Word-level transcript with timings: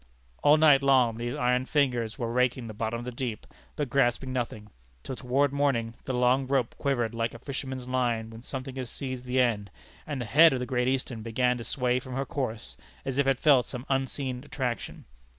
All 0.41 0.57
night 0.57 0.81
long 0.81 1.17
those 1.17 1.35
iron 1.35 1.67
fingers 1.67 2.17
were 2.17 2.33
raking 2.33 2.65
the 2.65 2.73
bottom 2.73 2.97
of 2.97 3.05
the 3.05 3.11
deep 3.11 3.45
but 3.75 3.91
grasping 3.91 4.33
nothing, 4.33 4.71
till 5.03 5.15
toward 5.15 5.53
morning 5.53 5.93
the 6.05 6.13
long 6.15 6.47
rope 6.47 6.73
quivered 6.79 7.13
like 7.13 7.35
a 7.35 7.37
fisherman's 7.37 7.87
line 7.87 8.31
when 8.31 8.41
something 8.41 8.77
has 8.77 8.89
seized 8.89 9.25
the 9.25 9.39
end, 9.39 9.69
and 10.07 10.19
the 10.19 10.25
head 10.25 10.53
of 10.53 10.59
the 10.59 10.65
Great 10.65 10.87
Eastern 10.87 11.21
began 11.21 11.55
to 11.59 11.63
sway 11.63 11.99
from 11.99 12.13
her 12.15 12.25
course, 12.25 12.77
as 13.05 13.19
if 13.19 13.27
it 13.27 13.37
felt 13.37 13.67
some 13.67 13.85
unseen 13.89 14.43
attraction. 14.43 15.05